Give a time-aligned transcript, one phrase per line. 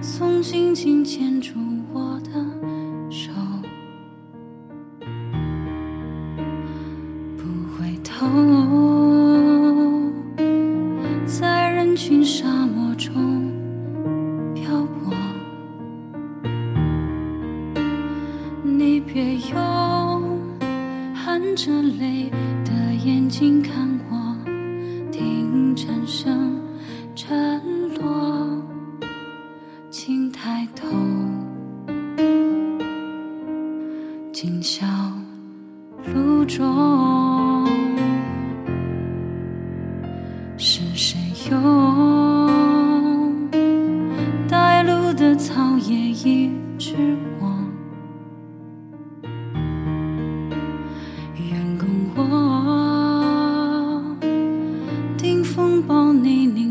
[0.00, 1.54] 总紧紧牵住
[1.92, 2.30] 我的
[3.10, 3.30] 手
[7.36, 8.26] 不回头
[11.24, 13.50] 在人群沙漠中
[14.54, 15.14] 漂泊。
[18.62, 20.40] 你别用
[21.14, 22.30] 含着泪
[22.64, 24.36] 的眼睛看我
[25.10, 26.55] 听蝉声
[36.56, 37.66] 中
[40.56, 41.18] 是谁
[41.50, 43.50] 用
[44.48, 46.94] 带路的草叶医治
[47.38, 47.54] 我？
[51.50, 54.16] 愿共我
[55.18, 56.65] 顶风暴泥泞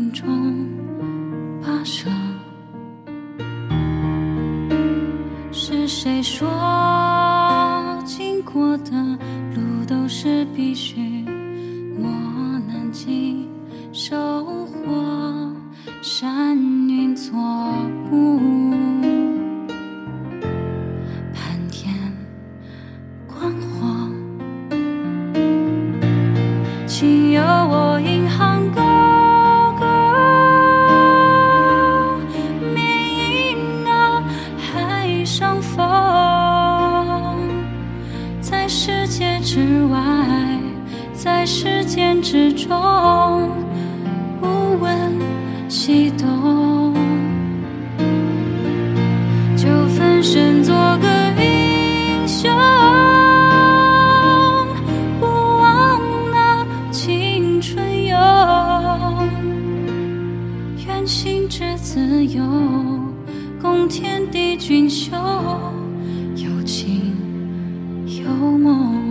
[17.26, 17.40] 云作
[18.08, 18.38] 幕，
[21.34, 21.92] 盘天
[23.26, 24.08] 观火。
[26.86, 29.84] 请由我引吭高歌，
[32.72, 32.78] 缅
[33.18, 34.22] 因那
[34.56, 35.84] 海上风，
[38.40, 39.98] 在世界之外，
[41.12, 43.50] 在时间之中，
[44.40, 45.12] 无问
[63.76, 65.12] 共天地俊秀，
[66.34, 67.12] 有情
[68.06, 69.05] 有梦。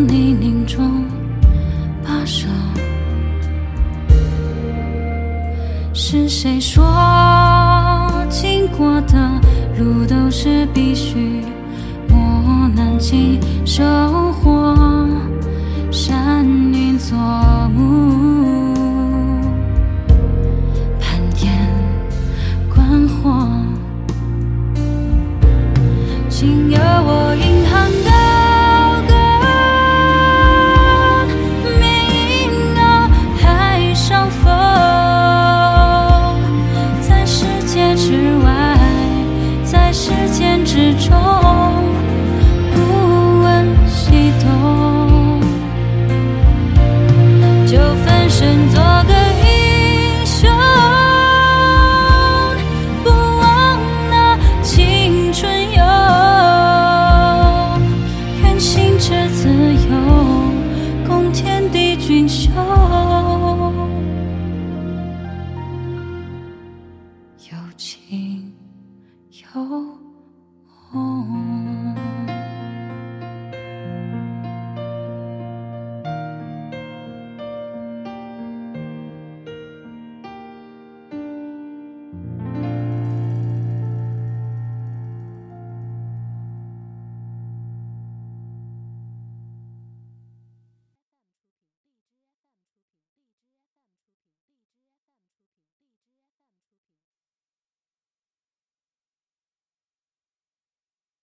[0.00, 1.04] 泥泞中
[2.04, 2.48] 跋涉。
[5.92, 6.84] 是谁说
[8.28, 9.40] 经过的
[9.78, 11.42] 路都是必须
[12.08, 13.82] 磨难经收
[14.42, 14.76] 获？
[15.90, 17.16] 山云作